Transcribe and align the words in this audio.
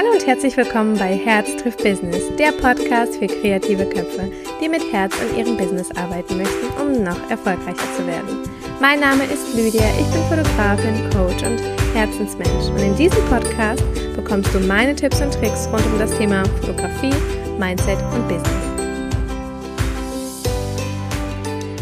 Hallo 0.00 0.12
und 0.12 0.26
herzlich 0.26 0.56
willkommen 0.56 0.96
bei 0.96 1.14
Herz 1.14 1.54
trifft 1.56 1.84
Business, 1.84 2.34
der 2.38 2.52
Podcast 2.52 3.16
für 3.16 3.26
kreative 3.26 3.84
Köpfe, 3.84 4.32
die 4.58 4.66
mit 4.66 4.80
Herz 4.90 5.14
an 5.20 5.36
ihrem 5.36 5.58
Business 5.58 5.90
arbeiten 5.94 6.38
möchten, 6.38 6.68
um 6.80 7.02
noch 7.04 7.28
erfolgreicher 7.28 7.84
zu 7.98 8.06
werden. 8.06 8.48
Mein 8.80 9.00
Name 9.00 9.24
ist 9.24 9.54
Lydia, 9.54 9.84
ich 10.00 10.06
bin 10.06 10.22
Fotografin, 10.22 11.10
Coach 11.10 11.42
und 11.42 11.60
Herzensmensch 11.94 12.70
und 12.70 12.78
in 12.78 12.96
diesem 12.96 13.22
Podcast 13.26 13.84
bekommst 14.16 14.54
du 14.54 14.60
meine 14.60 14.96
Tipps 14.96 15.20
und 15.20 15.34
Tricks 15.34 15.68
rund 15.70 15.84
um 15.84 15.98
das 15.98 16.16
Thema 16.16 16.46
Fotografie, 16.46 17.12
Mindset 17.58 17.98
und 18.14 18.26
Business. 18.26 18.48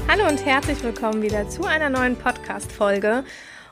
Hallo 0.08 0.26
und 0.28 0.44
herzlich 0.44 0.82
willkommen 0.82 1.22
wieder 1.22 1.48
zu 1.48 1.62
einer 1.62 1.88
neuen 1.88 2.16
Podcast-Folge. 2.16 3.22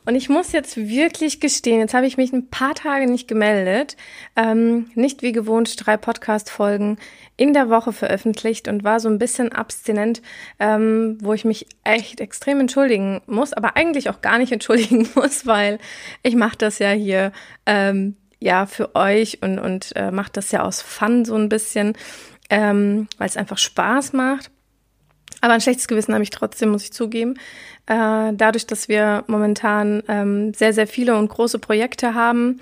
Und 0.07 0.14
ich 0.14 0.29
muss 0.29 0.52
jetzt 0.52 0.77
wirklich 0.77 1.41
gestehen, 1.41 1.80
jetzt 1.80 1.93
habe 1.93 2.06
ich 2.06 2.16
mich 2.16 2.32
ein 2.32 2.48
paar 2.48 2.75
Tage 2.75 3.11
nicht 3.11 3.27
gemeldet, 3.27 3.96
ähm, 4.36 4.88
nicht 4.95 5.23
wie 5.23 5.32
gewohnt 5.32 5.74
drei 5.84 5.96
Podcast-Folgen 5.96 6.98
in 7.37 7.52
der 7.52 7.70
Woche 7.70 7.92
veröffentlicht 7.92 8.69
und 8.69 8.84
war 8.84 9.01
so 9.01 9.09
ein 9.09 9.19
bisschen 9.19 9.51
abstinent, 9.51 10.23
ähm, 10.60 11.19
wo 11.20 11.32
ich 11.32 11.45
mich 11.45 11.66
echt 11.82 12.20
extrem 12.20 12.60
entschuldigen 12.60 13.20
muss, 13.27 13.52
aber 13.52 13.77
eigentlich 13.77 14.09
auch 14.09 14.20
gar 14.23 14.38
nicht 14.38 14.52
entschuldigen 14.56 15.09
muss, 15.16 15.45
weil 15.45 15.80
ich 16.23 16.37
mache 16.37 16.57
das 16.57 16.79
ja 16.79 16.91
hier 16.91 17.32
ähm, 17.66 18.16
ja 18.38 18.66
für 18.66 18.95
euch 18.95 19.43
und, 19.43 19.59
und 19.59 19.91
äh, 19.96 20.12
mache 20.12 20.30
das 20.32 20.52
ja 20.52 20.62
aus 20.62 20.82
Fun 20.82 21.24
so 21.24 21.34
ein 21.34 21.48
bisschen, 21.48 21.95
ähm, 22.48 23.09
weil 23.18 23.27
es 23.27 23.37
einfach 23.37 23.59
Spaß 23.59 24.12
macht. 24.12 24.52
Aber 25.40 25.52
ein 25.52 25.60
schlechtes 25.60 25.88
Gewissen 25.88 26.14
habe 26.14 26.24
ich 26.24 26.30
trotzdem, 26.30 26.70
muss 26.70 26.84
ich 26.84 26.92
zugeben. 26.92 27.34
Äh, 27.86 28.32
dadurch, 28.32 28.66
dass 28.66 28.88
wir 28.88 29.24
momentan 29.26 30.02
ähm, 30.09 30.54
sehr, 30.54 30.72
sehr 30.72 30.86
viele 30.86 31.16
und 31.16 31.28
große 31.28 31.59
Projekte 31.59 32.14
haben, 32.14 32.60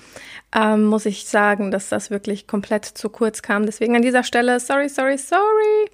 ähm, 0.55 0.85
muss 0.85 1.07
ich 1.07 1.27
sagen, 1.27 1.71
dass 1.71 1.89
das 1.89 2.11
wirklich 2.11 2.47
komplett 2.47 2.85
zu 2.85 3.09
kurz 3.09 3.43
kam. 3.43 3.67
Deswegen 3.67 3.97
an 3.97 4.03
dieser 4.03 4.23
Stelle, 4.23 4.61
sorry, 4.61 4.89
sorry, 4.89 5.19
sorry. 5.19 5.91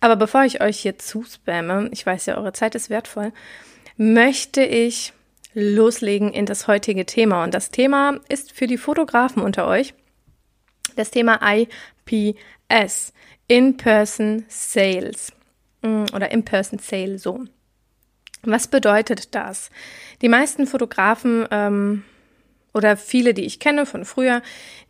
Aber 0.00 0.16
bevor 0.16 0.44
ich 0.44 0.60
euch 0.60 0.78
hier 0.80 0.98
zuspamme, 0.98 1.88
ich 1.92 2.04
weiß 2.04 2.26
ja, 2.26 2.36
eure 2.36 2.52
Zeit 2.52 2.74
ist 2.74 2.90
wertvoll, 2.90 3.32
möchte 3.96 4.62
ich 4.62 5.12
loslegen 5.54 6.32
in 6.32 6.46
das 6.46 6.66
heutige 6.66 7.06
Thema. 7.06 7.44
Und 7.44 7.54
das 7.54 7.70
Thema 7.70 8.20
ist 8.28 8.52
für 8.52 8.66
die 8.66 8.78
Fotografen 8.78 9.42
unter 9.42 9.66
euch 9.66 9.94
das 10.96 11.10
Thema 11.10 11.40
IPS, 11.42 13.12
In-Person 13.48 14.44
Sales. 14.48 15.32
Mm, 15.82 16.04
oder 16.14 16.30
In-Person-Sale 16.30 17.18
so. 17.18 17.44
Was 18.44 18.66
bedeutet 18.66 19.34
das? 19.34 19.70
Die 20.20 20.28
meisten 20.28 20.66
Fotografen 20.66 21.46
ähm, 21.50 22.04
oder 22.74 22.96
viele, 22.96 23.34
die 23.34 23.44
ich 23.44 23.60
kenne 23.60 23.86
von 23.86 24.04
früher, 24.04 24.42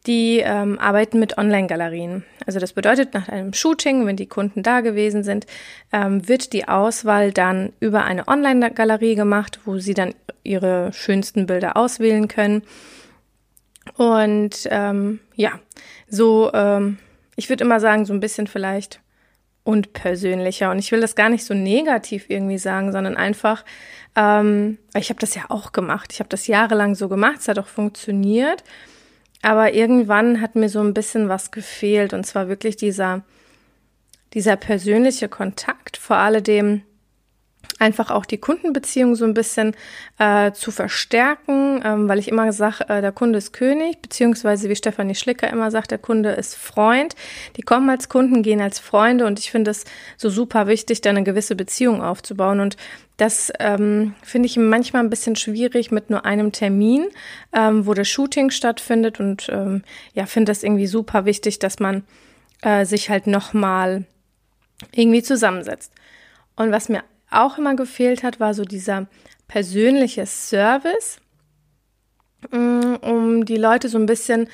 die 0.06 0.38
ähm, 0.38 0.78
arbeiten 0.78 1.18
mit 1.18 1.36
Online-Galerien. 1.36 2.24
Also 2.46 2.60
das 2.60 2.72
bedeutet, 2.72 3.12
nach 3.12 3.28
einem 3.28 3.52
Shooting, 3.52 4.06
wenn 4.06 4.16
die 4.16 4.26
Kunden 4.26 4.62
da 4.62 4.80
gewesen 4.80 5.24
sind, 5.24 5.46
ähm, 5.92 6.26
wird 6.28 6.52
die 6.52 6.68
Auswahl 6.68 7.32
dann 7.32 7.72
über 7.80 8.04
eine 8.04 8.28
Online-Galerie 8.28 9.16
gemacht, 9.16 9.60
wo 9.64 9.78
sie 9.78 9.94
dann 9.94 10.14
ihre 10.44 10.92
schönsten 10.92 11.46
Bilder 11.46 11.76
auswählen 11.76 12.28
können. 12.28 12.62
Und 13.96 14.68
ähm, 14.70 15.20
ja, 15.34 15.60
so, 16.08 16.52
ähm, 16.54 16.98
ich 17.36 17.48
würde 17.48 17.64
immer 17.64 17.80
sagen, 17.80 18.06
so 18.06 18.12
ein 18.12 18.20
bisschen 18.20 18.46
vielleicht 18.46 19.01
und 19.64 19.92
persönlicher. 19.92 20.70
Und 20.70 20.78
ich 20.78 20.90
will 20.92 21.00
das 21.00 21.14
gar 21.14 21.28
nicht 21.28 21.44
so 21.44 21.54
negativ 21.54 22.26
irgendwie 22.28 22.58
sagen, 22.58 22.92
sondern 22.92 23.16
einfach, 23.16 23.64
ähm, 24.16 24.78
ich 24.96 25.08
habe 25.10 25.20
das 25.20 25.34
ja 25.34 25.44
auch 25.48 25.72
gemacht. 25.72 26.12
Ich 26.12 26.18
habe 26.18 26.28
das 26.28 26.46
jahrelang 26.46 26.94
so 26.94 27.08
gemacht, 27.08 27.36
es 27.40 27.48
hat 27.48 27.58
auch 27.58 27.66
funktioniert. 27.66 28.64
Aber 29.42 29.74
irgendwann 29.74 30.40
hat 30.40 30.54
mir 30.54 30.68
so 30.68 30.80
ein 30.80 30.94
bisschen 30.94 31.28
was 31.28 31.50
gefehlt. 31.50 32.12
Und 32.12 32.24
zwar 32.24 32.48
wirklich 32.48 32.76
dieser, 32.76 33.22
dieser 34.34 34.56
persönliche 34.56 35.28
Kontakt, 35.28 35.96
vor 35.96 36.16
alledem 36.16 36.82
einfach 37.78 38.10
auch 38.10 38.24
die 38.24 38.38
Kundenbeziehung 38.38 39.16
so 39.16 39.24
ein 39.24 39.34
bisschen 39.34 39.74
äh, 40.18 40.52
zu 40.52 40.70
verstärken, 40.70 41.82
ähm, 41.84 42.08
weil 42.08 42.18
ich 42.18 42.28
immer 42.28 42.52
sage, 42.52 42.88
äh, 42.88 43.00
der 43.00 43.12
Kunde 43.12 43.38
ist 43.38 43.52
König, 43.52 44.00
beziehungsweise 44.00 44.68
wie 44.68 44.76
Stefanie 44.76 45.14
Schlicker 45.14 45.50
immer 45.50 45.70
sagt, 45.70 45.90
der 45.90 45.98
Kunde 45.98 46.30
ist 46.30 46.54
Freund. 46.54 47.16
Die 47.56 47.62
kommen 47.62 47.90
als 47.90 48.08
Kunden, 48.08 48.42
gehen 48.42 48.60
als 48.60 48.78
Freunde 48.78 49.26
und 49.26 49.38
ich 49.38 49.50
finde 49.50 49.72
es 49.72 49.84
so 50.16 50.30
super 50.30 50.66
wichtig, 50.66 51.00
da 51.00 51.10
eine 51.10 51.24
gewisse 51.24 51.56
Beziehung 51.56 52.02
aufzubauen 52.02 52.60
und 52.60 52.76
das 53.16 53.52
ähm, 53.58 54.14
finde 54.22 54.46
ich 54.46 54.56
manchmal 54.56 55.02
ein 55.02 55.10
bisschen 55.10 55.36
schwierig 55.36 55.90
mit 55.90 56.08
nur 56.10 56.24
einem 56.24 56.52
Termin, 56.52 57.06
ähm, 57.52 57.86
wo 57.86 57.94
das 57.94 58.08
Shooting 58.08 58.50
stattfindet 58.50 59.20
und 59.20 59.48
ähm, 59.50 59.82
ja, 60.14 60.26
finde 60.26 60.50
das 60.50 60.62
irgendwie 60.62 60.86
super 60.86 61.24
wichtig, 61.24 61.58
dass 61.58 61.78
man 61.78 62.04
äh, 62.62 62.84
sich 62.84 63.10
halt 63.10 63.26
nochmal 63.26 64.04
irgendwie 64.92 65.22
zusammensetzt. 65.22 65.92
Und 66.56 66.72
was 66.72 66.88
mir 66.88 67.02
auch 67.32 67.58
immer 67.58 67.74
gefehlt 67.74 68.22
hat, 68.22 68.40
war 68.40 68.54
so 68.54 68.64
dieser 68.64 69.06
persönliche 69.48 70.26
Service, 70.26 71.18
mm, 72.50 72.94
um 73.02 73.44
die 73.44 73.56
Leute 73.56 73.88
so 73.88 73.98
ein 73.98 74.06
bisschen 74.06 74.48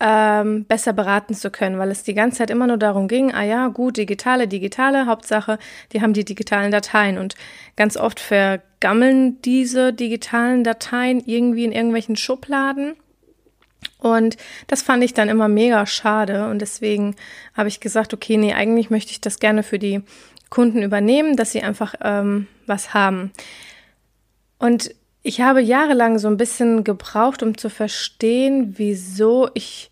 ähm, 0.00 0.64
besser 0.64 0.94
beraten 0.94 1.34
zu 1.34 1.50
können, 1.50 1.78
weil 1.78 1.90
es 1.90 2.02
die 2.02 2.14
ganze 2.14 2.38
Zeit 2.38 2.50
immer 2.50 2.66
nur 2.66 2.78
darum 2.78 3.06
ging, 3.06 3.32
ah 3.34 3.42
ja, 3.42 3.68
gut, 3.68 3.98
digitale, 3.98 4.48
digitale, 4.48 5.06
Hauptsache, 5.06 5.58
die 5.92 6.00
haben 6.00 6.14
die 6.14 6.24
digitalen 6.24 6.70
Dateien 6.70 7.18
und 7.18 7.34
ganz 7.76 7.98
oft 7.98 8.18
vergammeln 8.18 9.40
diese 9.42 9.92
digitalen 9.92 10.64
Dateien 10.64 11.22
irgendwie 11.26 11.64
in 11.64 11.72
irgendwelchen 11.72 12.16
Schubladen. 12.16 12.94
Und 13.98 14.38
das 14.66 14.80
fand 14.82 15.04
ich 15.04 15.12
dann 15.12 15.28
immer 15.28 15.48
mega 15.48 15.84
schade 15.86 16.48
und 16.48 16.60
deswegen 16.60 17.16
habe 17.54 17.68
ich 17.68 17.80
gesagt, 17.80 18.14
okay, 18.14 18.38
nee, 18.38 18.54
eigentlich 18.54 18.88
möchte 18.88 19.12
ich 19.12 19.20
das 19.20 19.38
gerne 19.38 19.62
für 19.62 19.78
die 19.78 20.02
Kunden 20.50 20.82
übernehmen, 20.82 21.36
dass 21.36 21.52
sie 21.52 21.62
einfach 21.62 21.94
ähm, 22.02 22.46
was 22.66 22.92
haben. 22.92 23.32
Und 24.58 24.94
ich 25.22 25.40
habe 25.40 25.60
jahrelang 25.60 26.18
so 26.18 26.28
ein 26.28 26.36
bisschen 26.36 26.84
gebraucht, 26.84 27.42
um 27.42 27.56
zu 27.56 27.70
verstehen, 27.70 28.74
wieso 28.76 29.48
ich 29.54 29.90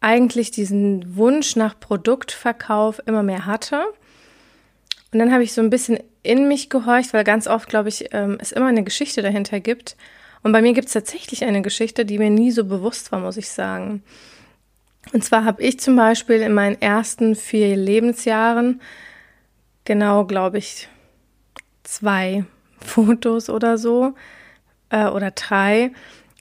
eigentlich 0.00 0.50
diesen 0.50 1.16
Wunsch 1.16 1.56
nach 1.56 1.78
Produktverkauf 1.80 3.00
immer 3.06 3.22
mehr 3.22 3.46
hatte. 3.46 3.84
Und 5.12 5.18
dann 5.18 5.32
habe 5.32 5.44
ich 5.44 5.52
so 5.52 5.62
ein 5.62 5.70
bisschen 5.70 5.98
in 6.22 6.48
mich 6.48 6.68
gehorcht, 6.68 7.14
weil 7.14 7.24
ganz 7.24 7.46
oft, 7.46 7.68
glaube 7.68 7.88
ich, 7.88 8.12
ähm, 8.12 8.36
es 8.40 8.52
immer 8.52 8.66
eine 8.66 8.84
Geschichte 8.84 9.22
dahinter 9.22 9.60
gibt. 9.60 9.96
Und 10.42 10.52
bei 10.52 10.60
mir 10.60 10.74
gibt 10.74 10.88
es 10.88 10.92
tatsächlich 10.92 11.44
eine 11.44 11.62
Geschichte, 11.62 12.04
die 12.04 12.18
mir 12.18 12.30
nie 12.30 12.50
so 12.50 12.64
bewusst 12.64 13.12
war, 13.12 13.20
muss 13.20 13.38
ich 13.38 13.48
sagen. 13.48 14.02
Und 15.12 15.24
zwar 15.24 15.44
habe 15.44 15.62
ich 15.62 15.80
zum 15.80 15.96
Beispiel 15.96 16.42
in 16.42 16.52
meinen 16.52 16.80
ersten 16.80 17.34
vier 17.34 17.76
Lebensjahren 17.76 18.80
genau, 19.84 20.24
glaube 20.24 20.58
ich, 20.58 20.88
zwei 21.82 22.44
Fotos 22.80 23.48
oder 23.48 23.78
so 23.78 24.14
äh, 24.90 25.06
oder 25.06 25.30
drei, 25.30 25.92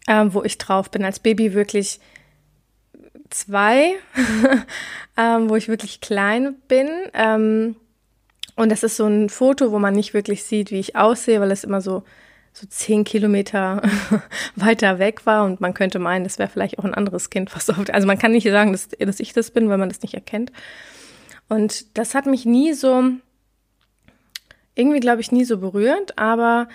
äh, 0.08 0.26
wo 0.28 0.44
ich 0.44 0.58
drauf 0.58 0.92
bin. 0.92 1.06
Als 1.06 1.20
Baby 1.20 1.54
wirklich 1.54 2.00
zwei, 3.30 3.94
ähm, 5.18 5.50
wo 5.50 5.56
ich 5.56 5.68
wirklich 5.68 6.02
klein 6.02 6.56
bin. 6.68 6.90
Ähm, 7.14 7.76
und 8.56 8.72
das 8.72 8.84
ist 8.84 8.98
so 8.98 9.08
ein 9.08 9.30
Foto, 9.30 9.72
wo 9.72 9.80
man 9.80 9.96
nicht 9.96 10.14
wirklich 10.14 10.44
sieht, 10.44 10.70
wie 10.70 10.80
ich 10.80 10.96
aussehe, 10.96 11.42
weil 11.42 11.52
es 11.52 11.64
immer 11.64 11.82
so 11.82 12.04
so 12.54 12.68
zehn 12.68 13.04
Kilometer 13.04 13.82
weiter 14.56 15.00
weg 15.00 15.26
war 15.26 15.44
und 15.44 15.60
man 15.60 15.74
könnte 15.74 15.98
meinen, 15.98 16.24
das 16.24 16.38
wäre 16.38 16.50
vielleicht 16.50 16.78
auch 16.78 16.86
ein 16.86 16.94
anderes 16.94 17.32
Kind, 17.32 17.54
was 17.56 17.68
oft, 17.70 17.92
also 17.92 18.06
man 18.06 18.20
kann 18.20 18.32
nicht 18.32 18.48
sagen, 18.48 18.72
dass, 18.72 18.90
dass 18.90 19.20
ich 19.20 19.34
das 19.34 19.52
bin, 19.52 19.70
weil 19.70 19.80
man 19.80 19.90
das 19.90 20.04
nicht 20.04 20.14
erkennt. 20.14 20.52
Und 21.50 21.98
das 21.98 22.16
hat 22.16 22.26
mich 22.28 22.46
nie 22.46 22.74
so 22.74 23.04
irgendwie, 24.76 25.00
glaube 25.00 25.22
ich, 25.22 25.32
nie 25.32 25.46
so 25.46 25.58
berührt, 25.58 26.18
aber 26.18 26.68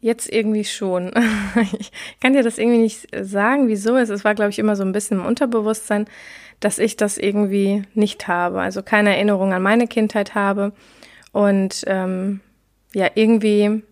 jetzt 0.00 0.32
irgendwie 0.32 0.64
schon. 0.64 1.12
ich 1.78 1.92
kann 2.20 2.32
dir 2.32 2.42
das 2.42 2.58
irgendwie 2.58 2.78
nicht 2.78 3.08
sagen, 3.20 3.68
wieso. 3.68 3.96
Es 3.96 4.24
war, 4.24 4.34
glaube 4.34 4.50
ich, 4.50 4.58
immer 4.58 4.76
so 4.76 4.82
ein 4.82 4.92
bisschen 4.92 5.20
im 5.20 5.26
Unterbewusstsein, 5.26 6.06
dass 6.60 6.78
ich 6.78 6.96
das 6.96 7.18
irgendwie 7.18 7.84
nicht 7.94 8.28
habe. 8.28 8.60
Also 8.60 8.82
keine 8.82 9.14
Erinnerung 9.14 9.52
an 9.52 9.62
meine 9.62 9.86
Kindheit 9.86 10.34
habe 10.34 10.72
und 11.32 11.84
ähm, 11.86 12.40
ja, 12.94 13.08
irgendwie 13.14 13.82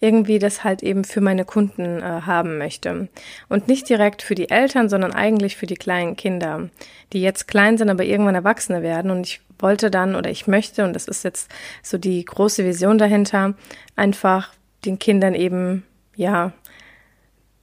irgendwie 0.00 0.38
das 0.38 0.64
halt 0.64 0.82
eben 0.82 1.04
für 1.04 1.20
meine 1.20 1.44
Kunden 1.44 2.00
äh, 2.00 2.22
haben 2.22 2.56
möchte. 2.56 3.08
Und 3.48 3.68
nicht 3.68 3.88
direkt 3.88 4.22
für 4.22 4.34
die 4.34 4.48
Eltern, 4.48 4.88
sondern 4.88 5.12
eigentlich 5.12 5.56
für 5.56 5.66
die 5.66 5.74
kleinen 5.74 6.16
Kinder, 6.16 6.70
die 7.12 7.20
jetzt 7.20 7.46
klein 7.46 7.76
sind, 7.76 7.90
aber 7.90 8.04
irgendwann 8.04 8.34
Erwachsene 8.34 8.82
werden. 8.82 9.10
Und 9.10 9.26
ich 9.26 9.40
wollte 9.62 9.90
dann 9.90 10.14
oder 10.14 10.30
ich 10.30 10.46
möchte, 10.46 10.84
und 10.84 10.94
das 10.94 11.08
ist 11.08 11.24
jetzt 11.24 11.50
so 11.82 11.98
die 11.98 12.24
große 12.24 12.64
Vision 12.64 12.98
dahinter, 12.98 13.54
einfach 13.96 14.52
den 14.84 14.98
Kindern 14.98 15.34
eben, 15.34 15.84
ja, 16.16 16.52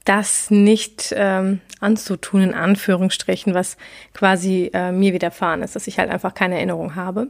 das 0.05 0.49
nicht 0.49 1.13
ähm, 1.17 1.59
anzutun, 1.81 2.41
in 2.41 2.53
Anführungsstrichen, 2.53 3.53
was 3.53 3.75
quasi 4.13 4.71
äh, 4.73 4.91
mir 4.91 5.13
widerfahren 5.13 5.63
ist, 5.63 5.75
dass 5.75 5.87
ich 5.87 5.99
halt 5.99 6.09
einfach 6.09 6.33
keine 6.33 6.55
Erinnerung 6.55 6.95
habe. 6.95 7.27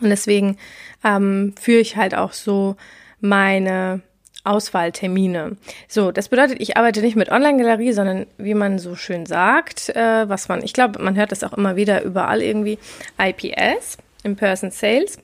Und 0.00 0.08
deswegen 0.08 0.56
ähm, 1.02 1.54
führe 1.60 1.80
ich 1.80 1.96
halt 1.96 2.14
auch 2.14 2.32
so 2.32 2.76
meine 3.20 4.02
Auswahltermine. 4.44 5.56
So, 5.88 6.12
das 6.12 6.28
bedeutet, 6.28 6.60
ich 6.60 6.76
arbeite 6.76 7.00
nicht 7.00 7.16
mit 7.16 7.30
Online-Galerie, 7.30 7.92
sondern 7.92 8.26
wie 8.38 8.54
man 8.54 8.78
so 8.78 8.96
schön 8.96 9.26
sagt, 9.26 9.90
äh, 9.90 10.28
was 10.28 10.48
man, 10.48 10.62
ich 10.62 10.72
glaube, 10.72 11.02
man 11.02 11.16
hört 11.16 11.32
das 11.32 11.44
auch 11.44 11.52
immer 11.52 11.76
wieder 11.76 12.02
überall 12.02 12.42
irgendwie, 12.42 12.78
IPS, 13.18 13.98
In-Person 14.22 14.70
Sales. 14.70 15.18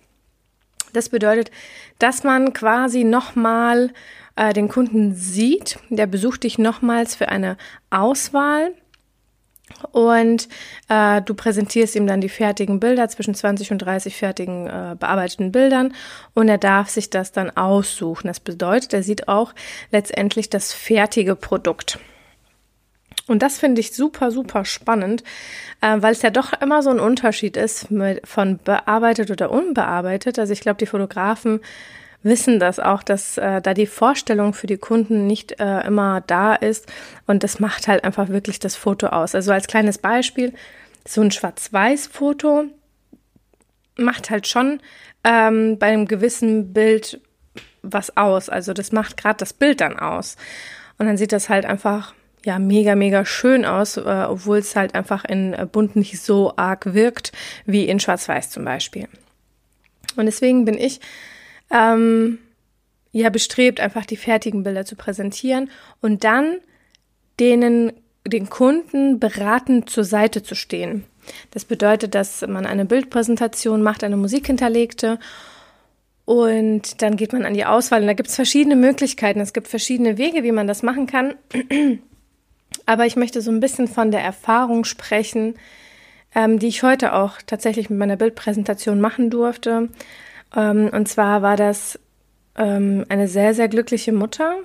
Das 0.93 1.09
bedeutet, 1.09 1.51
dass 1.99 2.25
man 2.25 2.53
quasi 2.53 3.05
nochmal 3.05 3.91
äh, 4.37 4.53
den 4.53 4.69
Kunden 4.69 5.15
sieht, 5.15 5.79
der 5.89 6.07
besucht 6.07 6.45
dich 6.45 6.59
nochmals 6.59 7.15
für 7.15 7.29
eine 7.29 7.57
Auswahl 7.91 8.73
und 9.93 10.49
äh, 10.89 11.21
du 11.23 11.35
präsentierst 11.35 11.97
ihm 11.97 12.07
dann 12.07 12.21
die 12.21 12.29
fertigen 12.29 12.79
Bilder, 12.81 13.09
zwischen 13.09 13.35
20 13.35 13.73
und 13.73 13.79
30 13.79 14.17
fertigen 14.17 14.67
äh, 14.67 14.97
bearbeiteten 14.99 15.53
Bildern 15.53 15.95
und 16.35 16.49
er 16.49 16.59
darf 16.59 16.89
sich 16.89 17.11
das 17.11 17.33
dann 17.33 17.51
aussuchen. 17.51 18.29
Das 18.29 18.41
bedeutet, 18.41 18.95
er 18.95 19.03
sieht 19.03 19.29
auch 19.29 19.55
letztendlich 19.91 20.51
das 20.51 20.73
fertige 20.73 21.35
Produkt. 21.35 21.99
Und 23.27 23.43
das 23.43 23.59
finde 23.59 23.81
ich 23.81 23.93
super, 23.93 24.31
super 24.31 24.65
spannend, 24.65 25.25
äh, 25.81 25.97
weil 25.99 26.13
es 26.13 26.23
ja 26.23 26.31
doch 26.31 26.53
immer 26.61 26.83
so 26.83 26.91
ein 26.91 27.01
Unterschied 27.01 27.57
ist 27.57 27.91
mit, 27.91 28.27
von 28.27 28.59
bearbeitet 28.59 29.33
oder 29.33 29.51
unbearbeitet. 29.51 30.39
Also 30.39 30.53
ich 30.53 30.61
glaube, 30.61 30.79
die 30.79 30.87
Fotografen 30.87 31.61
wissen 32.27 32.59
das 32.59 32.79
auch, 32.79 33.03
dass 33.03 33.39
äh, 33.39 33.63
da 33.63 33.73
die 33.73 33.87
Vorstellung 33.87 34.53
für 34.53 34.67
die 34.67 34.77
Kunden 34.77 35.27
nicht 35.27 35.61
äh, 35.61 35.87
immer 35.87 36.21
da 36.27 36.55
ist 36.55 36.87
und 37.27 37.43
das 37.43 37.61
macht 37.61 37.89
halt 37.89 38.05
einfach 38.05 38.29
wirklich 38.29 38.59
das 38.59 38.77
Foto 38.77 39.09
aus. 39.09 39.35
Also 39.35 39.53
als 39.53 39.67
kleines 39.67 39.99
Beispiel, 39.99 40.53
so 41.07 41.21
ein 41.21 41.31
Schwarz-Weiß-Foto 41.31 42.65
macht 43.97 44.31
halt 44.31 44.47
schon 44.47 44.81
ähm, 45.25 45.79
bei 45.79 45.87
einem 45.87 46.07
gewissen 46.07 46.73
Bild 46.73 47.21
was 47.83 48.17
aus. 48.17 48.49
Also 48.49 48.73
das 48.73 48.93
macht 48.93 49.17
gerade 49.17 49.39
das 49.39 49.53
Bild 49.53 49.81
dann 49.81 49.99
aus. 49.99 50.37
Und 50.99 51.07
dann 51.07 51.17
sieht 51.17 51.33
das 51.33 51.49
halt 51.49 51.65
einfach 51.65 52.15
ja 52.45 52.59
mega, 52.59 52.95
mega 52.95 53.25
schön 53.25 53.65
aus, 53.65 53.97
äh, 53.97 54.01
obwohl 54.29 54.59
es 54.59 54.77
halt 54.77 54.95
einfach 54.95 55.25
in 55.25 55.53
äh, 55.53 55.67
bunt 55.71 55.97
nicht 55.97 56.21
so 56.21 56.55
arg 56.57 56.93
wirkt 56.93 57.33
wie 57.65 57.85
in 57.85 58.01
Schwarz-Weiß 58.01 58.51
zum 58.51 58.65
Beispiel. 58.65 59.09
Und 60.17 60.27
deswegen 60.27 60.65
bin 60.65 60.79
ich 60.79 61.01
ähm, 61.71 62.39
ja 63.13 63.31
bestrebt, 63.31 63.81
einfach 63.81 64.07
die 64.07 64.17
fertigen 64.17 64.63
Bilder 64.63 64.85
zu 64.85 64.97
präsentieren 64.97 65.71
und 66.01 66.25
dann 66.25 66.59
denen, 67.41 67.93
den 68.27 68.49
Kunden 68.51 69.19
beratend 69.19 69.91
zur 69.91 70.05
Seite 70.05 70.43
zu 70.43 70.55
stehen. 70.55 71.05
Das 71.51 71.65
bedeutet, 71.65 72.15
dass 72.15 72.47
man 72.47 72.67
eine 72.67 72.85
Bildpräsentation 72.85 73.83
macht, 73.83 74.05
eine 74.05 74.17
Musik 74.17 74.47
hinterlegte 74.47 75.19
und 76.27 77.03
dann 77.03 77.17
geht 77.17 77.33
man 77.33 77.45
an 77.45 77.55
die 77.55 77.65
Auswahl. 77.65 78.01
Und 78.01 78.09
da 78.09 78.13
gibt 78.13 78.29
es 78.29 78.35
verschiedene 78.35 78.77
Möglichkeiten, 78.77 79.41
es 79.41 79.53
gibt 79.53 79.69
verschiedene 79.69 80.19
Wege, 80.19 80.43
wie 80.43 80.53
man 80.53 80.67
das 80.67 80.83
machen 80.83 81.07
kann. 81.07 81.35
Aber 82.87 83.07
ich 83.07 83.17
möchte 83.17 83.41
so 83.41 83.51
ein 83.51 83.61
bisschen 83.61 83.89
von 83.89 84.11
der 84.11 84.23
Erfahrung 84.23 84.85
sprechen, 84.85 85.55
ähm, 86.35 86.59
die 86.59 86.67
ich 86.67 86.83
heute 86.83 87.15
auch 87.15 87.39
tatsächlich 87.47 87.89
mit 87.91 87.99
meiner 87.99 88.17
Bildpräsentation 88.17 89.01
machen 89.01 89.31
durfte. 89.31 89.89
Ähm, 90.55 90.91
und 90.93 91.09
zwar 91.09 91.43
war 91.43 91.57
das 91.57 91.99
ähm, 92.57 93.05
eine 93.09 93.29
sehr, 93.29 93.55
sehr 93.55 93.69
glückliche 93.69 94.13
Mutter, 94.13 94.57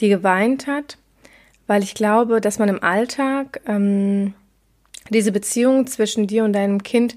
die 0.00 0.08
geweint 0.08 0.66
hat, 0.66 0.98
weil 1.66 1.82
ich 1.82 1.94
glaube, 1.94 2.40
dass 2.40 2.58
man 2.58 2.68
im 2.68 2.82
Alltag 2.82 3.60
ähm, 3.66 4.34
diese 5.10 5.32
Beziehung 5.32 5.86
zwischen 5.86 6.26
dir 6.26 6.44
und 6.44 6.52
deinem 6.52 6.82
Kind 6.82 7.16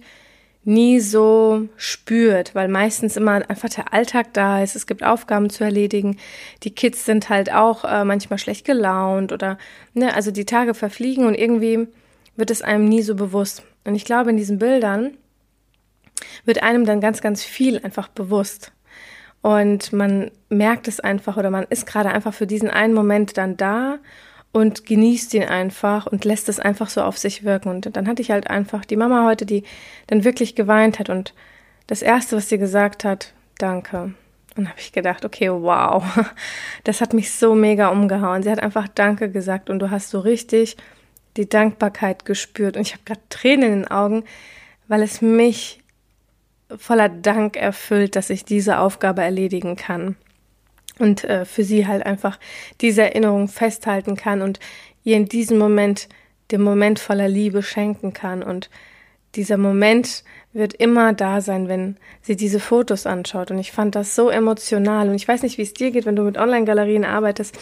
nie 0.65 0.99
so 0.99 1.67
spürt, 1.75 2.55
weil 2.55 2.67
meistens 2.67 3.17
immer 3.17 3.49
einfach 3.49 3.69
der 3.69 3.93
Alltag 3.93 4.33
da 4.33 4.63
ist. 4.63 4.75
Es 4.75 4.87
gibt 4.87 5.03
Aufgaben 5.03 5.49
zu 5.49 5.63
erledigen. 5.63 6.17
Die 6.63 6.73
Kids 6.73 7.05
sind 7.05 7.29
halt 7.29 7.51
auch 7.51 7.83
äh, 7.83 8.05
manchmal 8.05 8.39
schlecht 8.39 8.65
gelaunt 8.65 9.31
oder, 9.31 9.57
ne, 9.93 10.13
also 10.13 10.31
die 10.31 10.45
Tage 10.45 10.73
verfliegen 10.73 11.25
und 11.25 11.35
irgendwie 11.35 11.87
wird 12.35 12.49
es 12.49 12.61
einem 12.61 12.85
nie 12.85 13.01
so 13.01 13.15
bewusst. 13.15 13.63
Und 13.83 13.95
ich 13.95 14.05
glaube, 14.05 14.29
in 14.29 14.37
diesen 14.37 14.57
Bildern 14.57 15.11
wird 16.45 16.63
einem 16.63 16.85
dann 16.85 17.01
ganz, 17.01 17.21
ganz 17.21 17.43
viel 17.43 17.79
einfach 17.79 18.07
bewusst. 18.07 18.71
Und 19.41 19.91
man 19.91 20.31
merkt 20.49 20.87
es 20.87 20.99
einfach 20.99 21.37
oder 21.37 21.49
man 21.49 21.65
ist 21.69 21.85
gerade 21.85 22.09
einfach 22.09 22.33
für 22.33 22.47
diesen 22.47 22.69
einen 22.69 22.93
Moment 22.93 23.37
dann 23.37 23.57
da 23.57 23.99
und 24.53 24.85
genießt 24.85 25.33
ihn 25.33 25.43
einfach 25.43 26.05
und 26.05 26.23
lässt 26.23 26.47
es 26.47 26.59
einfach 26.59 26.89
so 26.89 27.01
auf 27.01 27.17
sich 27.17 27.43
wirken. 27.43 27.69
Und 27.69 27.95
dann 27.97 28.07
hatte 28.07 28.21
ich 28.21 28.31
halt 28.31 28.49
einfach 28.49 28.85
die 28.85 28.95
Mama 28.95 29.25
heute, 29.25 29.45
die 29.45 29.63
dann 30.07 30.23
wirklich 30.23 30.55
geweint 30.55 30.99
hat 30.99 31.09
und 31.09 31.33
das 31.87 32.01
erste, 32.01 32.37
was 32.37 32.47
sie 32.47 32.57
gesagt 32.57 33.03
hat, 33.03 33.33
danke. 33.57 34.13
Und 34.55 34.69
habe 34.69 34.79
ich 34.79 34.91
gedacht, 34.91 35.25
okay, 35.25 35.49
wow, 35.51 36.03
das 36.83 37.01
hat 37.01 37.13
mich 37.13 37.31
so 37.31 37.55
mega 37.55 37.89
umgehauen. 37.89 38.43
Sie 38.43 38.51
hat 38.51 38.61
einfach 38.61 38.87
Danke 38.87 39.29
gesagt 39.29 39.69
und 39.69 39.79
du 39.79 39.89
hast 39.89 40.11
so 40.11 40.19
richtig 40.19 40.77
die 41.35 41.49
Dankbarkeit 41.49 42.25
gespürt. 42.25 42.77
Und 42.77 42.83
ich 42.83 42.93
habe 42.93 43.03
gerade 43.03 43.21
Tränen 43.29 43.65
in 43.65 43.79
den 43.79 43.91
Augen, 43.91 44.23
weil 44.87 45.01
es 45.01 45.21
mich 45.21 45.82
voller 46.77 47.09
Dank 47.09 47.57
erfüllt, 47.57 48.15
dass 48.15 48.29
ich 48.29 48.45
diese 48.45 48.79
Aufgabe 48.79 49.21
erledigen 49.21 49.75
kann 49.75 50.15
und 50.99 51.23
äh, 51.23 51.45
für 51.45 51.63
sie 51.63 51.87
halt 51.87 52.05
einfach 52.05 52.39
diese 52.81 53.03
Erinnerung 53.03 53.47
festhalten 53.47 54.15
kann 54.15 54.41
und 54.41 54.59
ihr 55.03 55.17
in 55.17 55.27
diesem 55.27 55.57
Moment 55.57 56.07
den 56.51 56.61
Moment 56.61 56.99
voller 56.99 57.27
Liebe 57.27 57.63
schenken 57.63 58.13
kann. 58.13 58.43
Und 58.43 58.69
dieser 59.35 59.57
Moment 59.57 60.23
wird 60.53 60.73
immer 60.73 61.13
da 61.13 61.41
sein, 61.41 61.67
wenn 61.67 61.97
sie 62.21 62.35
diese 62.35 62.59
Fotos 62.59 63.07
anschaut. 63.07 63.49
Und 63.49 63.57
ich 63.57 63.71
fand 63.71 63.95
das 63.95 64.15
so 64.15 64.29
emotional. 64.29 65.09
Und 65.09 65.15
ich 65.15 65.27
weiß 65.27 65.41
nicht, 65.41 65.57
wie 65.57 65.63
es 65.63 65.73
dir 65.73 65.91
geht, 65.91 66.05
wenn 66.05 66.15
du 66.15 66.23
mit 66.23 66.37
Online-Galerien 66.37 67.05
arbeitest. 67.05 67.57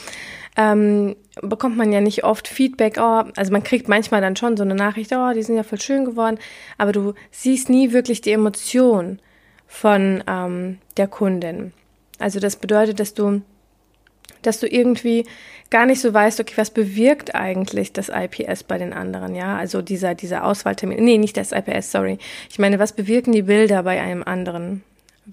Ähm, 0.58 1.16
bekommt 1.42 1.78
man 1.78 1.94
ja 1.94 2.02
nicht 2.02 2.24
oft 2.24 2.48
Feedback. 2.48 2.98
Oh, 3.00 3.24
also 3.36 3.52
man 3.52 3.64
kriegt 3.64 3.88
manchmal 3.88 4.22
dann 4.22 4.36
schon 4.36 4.58
so 4.58 4.64
eine 4.64 4.76
Nachricht, 4.76 5.12
oh, 5.14 5.32
die 5.34 5.44
sind 5.44 5.56
ja 5.56 5.64
voll 5.64 5.80
schön 5.80 6.06
geworden. 6.06 6.40
Aber 6.78 6.92
du 6.92 7.14
siehst 7.32 7.70
nie 7.70 7.94
wirklich 7.94 8.22
die 8.22 8.32
Emotion 8.32 9.20
von 9.68 10.24
ähm, 10.28 10.80
der 10.98 11.08
Kundin. 11.08 11.72
Also 12.20 12.40
das 12.40 12.58
bedeutet, 12.58 13.00
dass 13.00 13.14
du, 13.14 13.42
dass 14.42 14.60
du 14.60 14.68
irgendwie 14.68 15.26
gar 15.70 15.86
nicht 15.86 16.02
so 16.02 16.14
weißt, 16.14 16.42
okay, 16.42 16.54
was 16.58 16.70
bewirkt 16.70 17.34
eigentlich 17.34 17.94
das 17.94 18.10
IPS 18.10 18.64
bei 18.64 18.78
den 18.78 18.92
anderen, 18.92 19.36
ja? 19.36 19.58
Also 19.58 19.82
dieser, 19.82 20.16
dieser 20.16 20.44
Auswahltermin. 20.44 21.04
Nee, 21.04 21.18
nicht 21.18 21.38
das 21.38 21.54
IPS, 21.54 21.94
sorry. 21.94 22.18
Ich 22.50 22.60
meine, 22.60 22.78
was 22.78 22.92
bewirken 22.92 23.32
die 23.32 23.44
Bilder 23.44 23.84
bei 23.84 24.02
einem 24.02 24.24
anderen? 24.24 24.84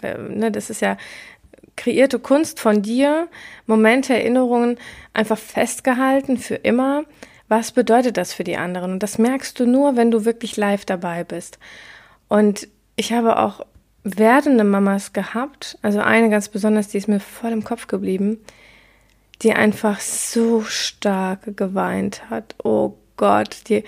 Ne, 0.03 0.53
das 0.53 0.71
ist 0.71 0.81
ja 0.81 0.97
kreierte 1.79 2.19
Kunst 2.19 2.61
von 2.61 2.83
dir, 2.83 3.29
Momente, 3.67 4.13
Erinnerungen 4.13 4.77
einfach 5.15 5.39
festgehalten 5.39 6.37
für 6.37 6.57
immer. 6.57 7.05
Was 7.49 7.73
bedeutet 7.73 8.19
das 8.19 8.35
für 8.35 8.45
die 8.45 8.59
anderen? 8.59 8.93
Und 8.93 9.03
das 9.03 9.17
merkst 9.17 9.59
du 9.59 9.67
nur, 9.67 9.97
wenn 9.97 10.11
du 10.11 10.27
wirklich 10.27 10.59
live 10.59 10.85
dabei 10.85 11.25
bist. 11.25 11.59
Und 12.29 12.69
ich 12.97 13.15
habe 13.15 13.39
auch 13.39 13.65
werdende 14.05 14.65
Mamas 14.65 15.13
gehabt, 15.13 15.79
also 15.81 16.01
eine 16.01 16.29
ganz 16.29 16.49
besonders, 16.49 16.89
die 16.89 16.99
ist 16.99 17.09
mir 17.09 17.21
voll 17.21 17.53
im 17.53 17.65
Kopf 17.65 17.87
geblieben, 17.87 18.39
die 19.43 19.53
einfach 19.53 20.01
so 20.01 20.63
stark 20.63 21.57
geweint 21.57 22.29
hat. 22.29 22.55
Oh 22.63 22.95
Gott, 23.17 23.69
die, 23.69 23.85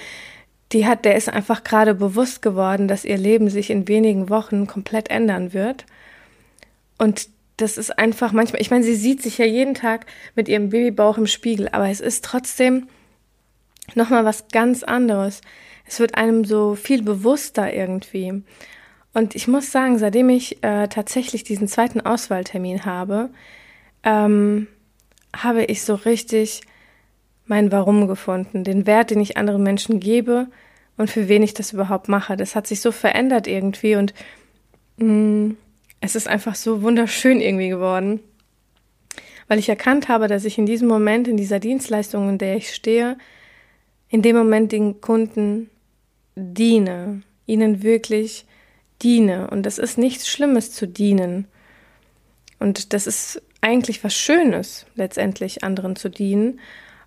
die 0.73 0.87
hat, 0.87 1.05
der 1.05 1.17
ist 1.17 1.29
einfach 1.29 1.65
gerade 1.65 1.95
bewusst 1.95 2.41
geworden, 2.41 2.89
dass 2.89 3.05
ihr 3.05 3.19
Leben 3.19 3.51
sich 3.51 3.71
in 3.71 3.89
wenigen 3.89 4.31
Wochen 4.31 4.67
komplett 4.67 5.11
ändern 5.11 5.53
wird. 5.53 5.87
Und 6.99 7.29
das 7.61 7.79
ist 7.79 7.99
einfach 7.99 8.33
manchmal, 8.33 8.61
ich 8.61 8.71
meine, 8.71 8.85
sie 8.85 8.95
sieht 8.95 9.23
sich 9.23 9.39
ja 9.39 9.45
jeden 9.45 9.75
Tag 9.75 10.07
mit 10.35 10.49
ihrem 10.49 10.71
Babybauch 10.71 11.19
im 11.19 11.27
Spiegel, 11.27 11.69
aber 11.71 11.89
es 11.89 12.01
ist 12.01 12.25
trotzdem 12.25 12.89
nochmal 13.95 14.25
was 14.25 14.49
ganz 14.49 14.83
anderes. 14.83 15.41
Es 15.87 16.01
wird 16.01 16.15
einem 16.15 16.45
so 16.45 16.75
viel 16.75 17.03
bewusster 17.03 17.73
irgendwie. 17.73 18.43
Und 19.13 19.35
ich 19.35 19.49
muss 19.49 19.73
sagen, 19.73 19.99
seitdem 19.99 20.29
ich 20.29 20.63
äh, 20.63 20.89
tatsächlich 20.89 21.43
diesen 21.43 21.67
zweiten 21.67 22.01
Auswahltermin 22.01 22.85
habe, 22.85 23.31
ähm, 24.05 24.69
habe 25.35 25.65
ich 25.65 25.83
so 25.83 25.95
richtig 25.95 26.63
mein 27.47 27.73
Warum 27.73 28.07
gefunden, 28.07 28.63
den 28.63 28.87
Wert, 28.87 29.11
den 29.11 29.21
ich 29.21 29.37
anderen 29.37 29.65
Menschen 29.65 29.99
gebe 29.99 30.47
und 30.97 31.11
für 31.11 31.29
wen 31.29 31.43
ich 31.43 31.55
das 31.55 31.73
überhaupt 31.73 32.09
mache. 32.09 32.37
Das 32.37 32.55
hat 32.55 32.69
sich 32.69 32.81
so 32.81 32.93
verändert 32.93 33.49
irgendwie 33.49 33.97
und 33.97 34.15
mh, 34.99 35.13
mm, 35.13 35.57
es 36.01 36.15
ist 36.15 36.29
einfach 36.29 36.55
so 36.55 36.83
wunderschön 36.83 37.41
irgendwie 37.41 37.69
geworden, 37.69 38.21
weil 39.49 39.59
ich 39.59 39.69
erkannt 39.69 40.09
habe, 40.09 40.29
dass 40.29 40.45
ich 40.45 40.59
in 40.59 40.67
diesem 40.67 40.89
Moment, 40.89 41.29
in 41.29 41.37
dieser 41.37 41.61
Dienstleistung, 41.61 42.29
in 42.29 42.39
der 42.39 42.57
ich 42.57 42.75
stehe, 42.75 43.19
in 44.09 44.23
dem 44.23 44.37
Moment 44.37 44.73
den 44.73 45.01
Kunden 45.01 45.71
diene, 46.35 47.23
ihnen 47.47 47.83
wirklich 47.83 48.47
diene. 49.03 49.51
Und 49.51 49.65
das 49.67 49.79
ist 49.79 49.99
nichts 49.99 50.29
Schlimmes 50.29 50.73
zu 50.73 50.87
dienen. 50.87 51.47
Und 52.59 52.93
das 52.93 53.07
ist 53.07 53.43
eigentlich 53.61 54.03
was 54.05 54.15
Schönes, 54.15 54.87
letztendlich 54.95 55.65
anderen 55.65 55.97
zu 55.97 56.09
dienen, 56.09 56.61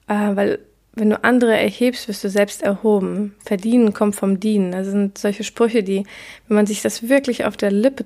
äh, 0.07 0.35
weil 0.35 0.59
wenn 0.95 1.09
du 1.09 1.23
andere 1.23 1.57
erhebst, 1.57 2.07
wirst 2.07 2.23
du 2.23 2.29
selbst 2.29 2.61
erhoben. 2.61 3.35
Verdienen 3.43 3.93
kommt 3.93 4.15
vom 4.15 4.39
Dienen. 4.39 4.71
Das 4.71 4.87
sind 4.87 5.17
solche 5.17 5.43
Sprüche, 5.43 5.81
die, 5.81 6.05
wenn 6.47 6.55
man 6.55 6.67
sich 6.67 6.83
das 6.83 7.09
wirklich 7.09 7.45
auf 7.45 7.57
der 7.57 7.71
Lippe 7.71 8.05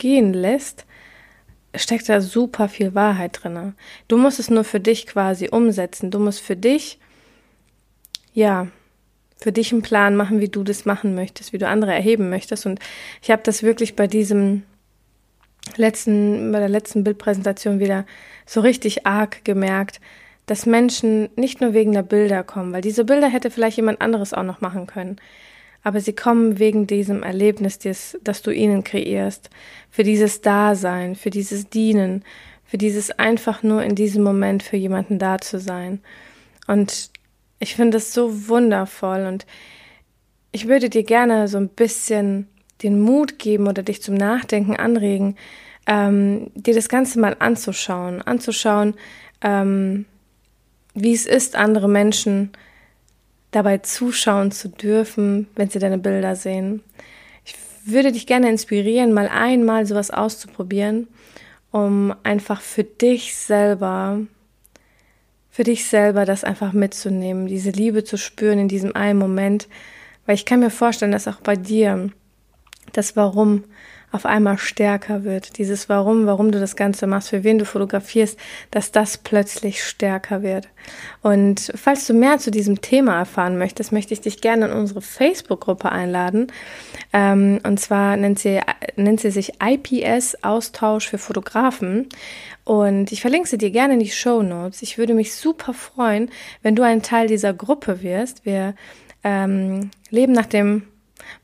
zergehen 0.00 0.32
lässt, 0.32 0.86
steckt 1.74 2.08
da 2.08 2.20
super 2.20 2.68
viel 2.68 2.94
Wahrheit 2.94 3.40
drin. 3.42 3.74
Du 4.08 4.16
musst 4.16 4.40
es 4.40 4.50
nur 4.50 4.64
für 4.64 4.80
dich 4.80 5.06
quasi 5.06 5.48
umsetzen. 5.48 6.10
Du 6.10 6.18
musst 6.18 6.40
für 6.40 6.56
dich, 6.56 6.98
ja, 8.32 8.68
für 9.36 9.52
dich 9.52 9.72
einen 9.72 9.82
Plan 9.82 10.16
machen, 10.16 10.40
wie 10.40 10.48
du 10.48 10.64
das 10.64 10.84
machen 10.84 11.14
möchtest, 11.14 11.52
wie 11.52 11.58
du 11.58 11.68
andere 11.68 11.92
erheben 11.92 12.28
möchtest. 12.30 12.66
Und 12.66 12.80
ich 13.22 13.30
habe 13.30 13.42
das 13.44 13.62
wirklich 13.62 13.94
bei 13.94 14.06
diesem 14.06 14.62
letzten, 15.76 16.50
bei 16.52 16.58
der 16.58 16.68
letzten 16.68 17.04
Bildpräsentation 17.04 17.78
wieder 17.78 18.04
so 18.46 18.60
richtig 18.60 19.06
arg 19.06 19.44
gemerkt, 19.44 20.00
dass 20.46 20.66
Menschen 20.66 21.28
nicht 21.36 21.60
nur 21.60 21.74
wegen 21.74 21.92
der 21.92 22.02
Bilder 22.02 22.42
kommen, 22.42 22.72
weil 22.72 22.82
diese 22.82 23.04
Bilder 23.04 23.28
hätte 23.28 23.50
vielleicht 23.50 23.76
jemand 23.76 24.00
anderes 24.00 24.34
auch 24.34 24.42
noch 24.42 24.60
machen 24.60 24.86
können. 24.86 25.16
Aber 25.82 26.00
sie 26.00 26.12
kommen 26.12 26.58
wegen 26.58 26.86
diesem 26.86 27.22
Erlebnis, 27.22 27.78
das, 27.78 28.18
das 28.22 28.42
du 28.42 28.50
ihnen 28.50 28.84
kreierst, 28.84 29.50
für 29.90 30.02
dieses 30.02 30.40
Dasein, 30.40 31.16
für 31.16 31.30
dieses 31.30 31.70
Dienen, 31.70 32.24
für 32.64 32.78
dieses 32.78 33.10
einfach 33.10 33.62
nur 33.62 33.82
in 33.82 33.94
diesem 33.94 34.22
Moment 34.22 34.62
für 34.62 34.76
jemanden 34.76 35.18
da 35.18 35.38
zu 35.38 35.58
sein. 35.58 36.00
Und 36.66 37.10
ich 37.58 37.74
finde 37.74 37.96
es 37.96 38.12
so 38.12 38.48
wundervoll 38.48 39.26
und 39.26 39.46
ich 40.52 40.68
würde 40.68 40.88
dir 40.88 41.02
gerne 41.02 41.48
so 41.48 41.58
ein 41.58 41.68
bisschen 41.68 42.48
den 42.82 43.00
Mut 43.00 43.38
geben 43.38 43.68
oder 43.68 43.82
dich 43.82 44.02
zum 44.02 44.14
Nachdenken 44.14 44.76
anregen, 44.76 45.36
ähm, 45.86 46.50
dir 46.54 46.74
das 46.74 46.88
Ganze 46.88 47.18
mal 47.18 47.36
anzuschauen, 47.38 48.22
anzuschauen, 48.22 48.94
ähm, 49.42 50.06
wie 50.94 51.12
es 51.12 51.26
ist, 51.26 51.56
andere 51.56 51.88
Menschen 51.88 52.52
dabei 53.50 53.78
zuschauen 53.78 54.52
zu 54.52 54.68
dürfen, 54.68 55.48
wenn 55.56 55.70
sie 55.70 55.78
deine 55.78 55.98
Bilder 55.98 56.36
sehen. 56.36 56.82
Ich 57.44 57.54
würde 57.84 58.12
dich 58.12 58.26
gerne 58.26 58.48
inspirieren, 58.48 59.12
mal 59.12 59.28
einmal 59.28 59.86
sowas 59.86 60.10
auszuprobieren, 60.10 61.08
um 61.70 62.14
einfach 62.22 62.60
für 62.60 62.84
dich 62.84 63.34
selber, 63.34 64.20
für 65.50 65.64
dich 65.64 65.86
selber 65.86 66.24
das 66.24 66.44
einfach 66.44 66.72
mitzunehmen, 66.72 67.46
diese 67.46 67.70
Liebe 67.70 68.04
zu 68.04 68.16
spüren 68.16 68.58
in 68.58 68.68
diesem 68.68 68.94
einen 68.94 69.18
Moment, 69.18 69.68
weil 70.26 70.34
ich 70.34 70.46
kann 70.46 70.60
mir 70.60 70.70
vorstellen, 70.70 71.12
dass 71.12 71.28
auch 71.28 71.40
bei 71.40 71.56
dir 71.56 72.10
das 72.92 73.16
Warum 73.16 73.64
auf 74.12 74.26
einmal 74.26 74.58
stärker 74.58 75.24
wird. 75.24 75.58
Dieses 75.58 75.88
Warum, 75.88 76.26
warum 76.26 76.50
du 76.50 76.58
das 76.58 76.76
Ganze 76.76 77.06
machst, 77.06 77.30
für 77.30 77.44
wen 77.44 77.58
du 77.58 77.64
fotografierst, 77.64 78.38
dass 78.70 78.90
das 78.90 79.18
plötzlich 79.18 79.84
stärker 79.84 80.42
wird. 80.42 80.68
Und 81.22 81.72
falls 81.74 82.06
du 82.06 82.14
mehr 82.14 82.38
zu 82.38 82.50
diesem 82.50 82.80
Thema 82.80 83.18
erfahren 83.18 83.58
möchtest, 83.58 83.92
möchte 83.92 84.14
ich 84.14 84.20
dich 84.20 84.40
gerne 84.40 84.66
in 84.66 84.72
unsere 84.72 85.00
Facebook-Gruppe 85.00 85.92
einladen. 85.92 86.48
Ähm, 87.12 87.60
und 87.62 87.78
zwar 87.78 88.16
nennt 88.16 88.38
sie, 88.38 88.60
nennt 88.96 89.20
sie 89.20 89.30
sich 89.30 89.52
IPS 89.62 90.38
Austausch 90.42 91.08
für 91.08 91.18
Fotografen. 91.18 92.08
Und 92.64 93.12
ich 93.12 93.20
verlinke 93.20 93.48
sie 93.48 93.58
dir 93.58 93.70
gerne 93.70 93.94
in 93.94 94.00
die 94.00 94.10
Show 94.10 94.42
Notes. 94.42 94.82
Ich 94.82 94.98
würde 94.98 95.14
mich 95.14 95.34
super 95.34 95.72
freuen, 95.72 96.30
wenn 96.62 96.76
du 96.76 96.82
ein 96.82 97.02
Teil 97.02 97.26
dieser 97.26 97.52
Gruppe 97.52 98.02
wirst. 98.02 98.44
Wir 98.44 98.74
ähm, 99.22 99.90
leben 100.10 100.32
nach 100.32 100.46
dem 100.46 100.82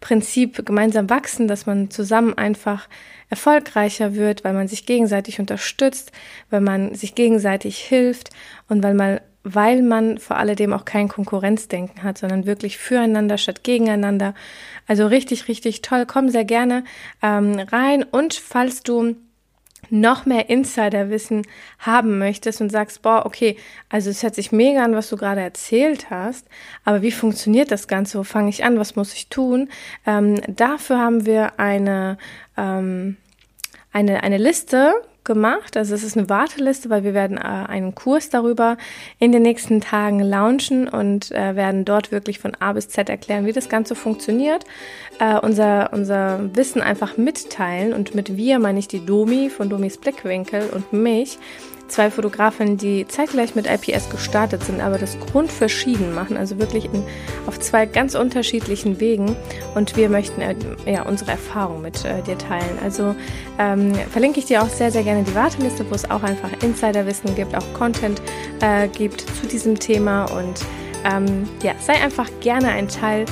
Prinzip 0.00 0.64
gemeinsam 0.64 1.10
wachsen, 1.10 1.48
dass 1.48 1.66
man 1.66 1.90
zusammen 1.90 2.34
einfach 2.34 2.88
erfolgreicher 3.28 4.14
wird, 4.14 4.44
weil 4.44 4.52
man 4.52 4.68
sich 4.68 4.86
gegenseitig 4.86 5.40
unterstützt, 5.40 6.12
weil 6.50 6.60
man 6.60 6.94
sich 6.94 7.14
gegenseitig 7.14 7.78
hilft 7.78 8.30
und 8.68 8.82
weil 8.82 8.94
man 8.94 9.20
weil 9.48 9.82
man 9.82 10.18
vor 10.18 10.38
alledem 10.38 10.72
auch 10.72 10.84
kein 10.84 11.06
Konkurrenzdenken 11.06 12.02
hat, 12.02 12.18
sondern 12.18 12.46
wirklich 12.46 12.78
füreinander 12.78 13.38
statt 13.38 13.62
gegeneinander. 13.62 14.34
Also 14.88 15.06
richtig, 15.06 15.46
richtig 15.46 15.82
toll. 15.82 16.04
Komm 16.04 16.30
sehr 16.30 16.44
gerne 16.44 16.82
ähm, 17.22 17.60
rein. 17.60 18.02
Und 18.02 18.34
falls 18.34 18.82
du 18.82 19.14
noch 19.90 20.26
mehr 20.26 20.48
Insiderwissen 20.50 21.46
haben 21.78 22.18
möchtest 22.18 22.60
und 22.60 22.70
sagst, 22.70 23.02
boah, 23.02 23.24
okay, 23.24 23.56
also 23.88 24.10
es 24.10 24.22
hört 24.22 24.34
sich 24.34 24.52
mega 24.52 24.84
an, 24.84 24.94
was 24.94 25.08
du 25.08 25.16
gerade 25.16 25.40
erzählt 25.40 26.10
hast, 26.10 26.46
aber 26.84 27.02
wie 27.02 27.12
funktioniert 27.12 27.70
das 27.70 27.88
Ganze? 27.88 28.18
Wo 28.18 28.22
fange 28.22 28.50
ich 28.50 28.64
an? 28.64 28.78
Was 28.78 28.96
muss 28.96 29.14
ich 29.14 29.28
tun? 29.28 29.68
Ähm, 30.06 30.40
dafür 30.48 30.98
haben 30.98 31.26
wir 31.26 31.58
eine, 31.58 32.18
ähm, 32.56 33.16
eine, 33.92 34.22
eine 34.22 34.38
Liste 34.38 34.94
gemacht. 35.26 35.76
Also 35.76 35.94
es 35.94 36.02
ist 36.02 36.16
eine 36.16 36.30
Warteliste, 36.30 36.88
weil 36.88 37.04
wir 37.04 37.12
werden 37.12 37.36
äh, 37.36 37.40
einen 37.40 37.94
Kurs 37.94 38.30
darüber 38.30 38.78
in 39.18 39.32
den 39.32 39.42
nächsten 39.42 39.82
Tagen 39.82 40.20
launchen 40.20 40.88
und 40.88 41.30
äh, 41.32 41.54
werden 41.54 41.84
dort 41.84 42.10
wirklich 42.10 42.38
von 42.38 42.54
A 42.60 42.72
bis 42.72 42.88
Z 42.88 43.10
erklären, 43.10 43.44
wie 43.44 43.52
das 43.52 43.68
Ganze 43.68 43.94
funktioniert, 43.94 44.64
äh, 45.18 45.38
unser, 45.38 45.92
unser 45.92 46.54
Wissen 46.54 46.80
einfach 46.80 47.18
mitteilen 47.18 47.92
und 47.92 48.14
mit 48.14 48.36
wir 48.36 48.58
meine 48.58 48.78
ich 48.78 48.88
die 48.88 49.04
Domi 49.04 49.50
von 49.50 49.68
Domis 49.68 49.98
Blickwinkel 49.98 50.70
und 50.72 50.92
mich, 50.94 51.38
zwei 51.88 52.10
Fotografen, 52.10 52.76
die 52.76 53.06
zeitgleich 53.06 53.54
mit 53.54 53.66
IPS 53.66 54.10
gestartet 54.10 54.64
sind, 54.64 54.80
aber 54.80 54.98
das 54.98 55.18
grundverschieden 55.18 56.14
machen, 56.14 56.36
also 56.36 56.58
wirklich 56.58 56.86
in, 56.86 57.02
auf 57.46 57.58
zwei 57.60 57.86
ganz 57.86 58.14
unterschiedlichen 58.14 59.00
Wegen. 59.00 59.36
Und 59.74 59.96
wir 59.96 60.08
möchten 60.08 60.40
äh, 60.40 60.54
ja 60.86 61.02
unsere 61.02 61.32
Erfahrung 61.32 61.82
mit 61.82 62.04
äh, 62.04 62.22
dir 62.22 62.38
teilen. 62.38 62.78
Also 62.82 63.14
ähm, 63.58 63.94
verlinke 64.10 64.38
ich 64.40 64.46
dir 64.46 64.62
auch 64.62 64.68
sehr, 64.68 64.90
sehr 64.90 65.02
gerne 65.02 65.22
die 65.22 65.34
Warteliste, 65.34 65.84
wo 65.88 65.94
es 65.94 66.10
auch 66.10 66.22
einfach 66.22 66.50
Insiderwissen 66.62 67.34
gibt, 67.34 67.54
auch 67.54 67.72
Content 67.74 68.20
äh, 68.60 68.88
gibt 68.88 69.20
zu 69.20 69.46
diesem 69.46 69.78
Thema. 69.78 70.24
Und 70.24 70.60
ähm, 71.04 71.48
ja, 71.62 71.74
sei 71.80 71.94
einfach 71.94 72.28
gerne 72.40 72.68
ein 72.68 72.88
Teil 72.88 73.26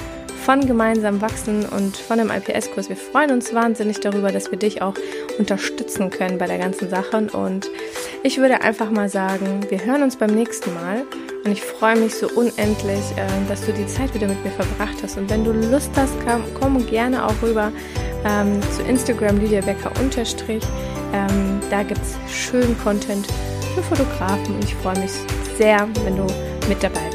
von 0.44 0.66
gemeinsam 0.66 1.22
wachsen 1.22 1.64
und 1.64 1.96
von 1.96 2.18
dem 2.18 2.30
IPS-Kurs. 2.30 2.90
Wir 2.90 2.96
freuen 2.96 3.30
uns 3.30 3.54
wahnsinnig 3.54 4.00
darüber, 4.00 4.30
dass 4.30 4.50
wir 4.50 4.58
dich 4.58 4.82
auch 4.82 4.94
unterstützen 5.38 6.10
können 6.10 6.36
bei 6.36 6.46
der 6.46 6.58
ganzen 6.58 6.90
Sache. 6.90 7.28
Und 7.32 7.70
ich 8.22 8.36
würde 8.36 8.60
einfach 8.60 8.90
mal 8.90 9.08
sagen, 9.08 9.60
wir 9.70 9.82
hören 9.84 10.02
uns 10.02 10.16
beim 10.16 10.34
nächsten 10.34 10.74
Mal. 10.74 11.04
Und 11.44 11.52
ich 11.52 11.62
freue 11.62 11.96
mich 11.96 12.14
so 12.14 12.28
unendlich, 12.28 13.02
äh, 13.16 13.48
dass 13.48 13.64
du 13.64 13.72
die 13.72 13.86
Zeit 13.86 14.14
wieder 14.14 14.26
mit 14.26 14.42
mir 14.44 14.50
verbracht 14.50 14.96
hast. 15.02 15.16
Und 15.16 15.30
wenn 15.30 15.44
du 15.44 15.52
Lust 15.52 15.90
hast, 15.96 16.12
komm, 16.60 16.86
gerne 16.86 17.24
auch 17.24 17.34
rüber 17.42 17.72
ähm, 18.26 18.60
zu 18.76 18.82
Instagram 18.82 19.38
Lydia 19.38 19.62
Becker 19.62 19.92
unterstrich. 20.00 20.62
Ähm, 21.14 21.60
da 21.70 21.82
gibt 21.82 22.00
es 22.02 22.16
schönen 22.30 22.76
Content 22.78 23.26
für 23.74 23.82
Fotografen 23.82 24.56
und 24.56 24.64
ich 24.64 24.74
freue 24.76 24.98
mich 24.98 25.10
sehr, 25.56 25.88
wenn 26.04 26.16
du 26.16 26.26
mit 26.68 26.82
dabei 26.82 27.00
bist. 27.06 27.13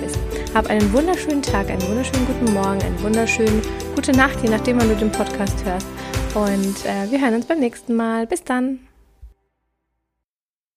Hab 0.54 0.68
einen 0.68 0.92
wunderschönen 0.92 1.44
Tag, 1.44 1.70
einen 1.70 1.88
wunderschönen 1.88 2.26
guten 2.26 2.54
Morgen, 2.54 2.82
einen 2.82 3.02
wunderschönen 3.04 3.62
gute 3.96 4.12
Nacht, 4.12 4.42
je 4.42 4.50
nachdem, 4.50 4.80
wann 4.80 4.90
du 4.90 4.96
den 4.96 5.12
Podcast 5.12 5.64
hörst. 5.64 5.88
Und 6.34 6.86
äh, 6.86 7.12
wir 7.12 7.22
hören 7.22 7.36
uns 7.36 7.46
beim 7.46 7.60
nächsten 7.60 7.96
Mal. 7.96 8.26
Bis 8.26 8.44
dann. 8.44 8.80